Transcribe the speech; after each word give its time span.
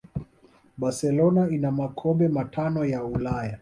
barcelona 0.77 1.49
ina 1.49 1.71
makombe 1.71 2.27
matano 2.27 2.85
ya 2.85 3.03
ulaya 3.03 3.59